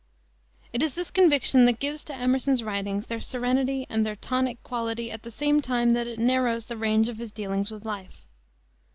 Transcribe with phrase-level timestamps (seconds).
[0.73, 5.11] It is this conviction that gives to Emerson's writings their serenity and their tonic quality
[5.11, 8.25] at the same time that it narrows the range of his dealings with life.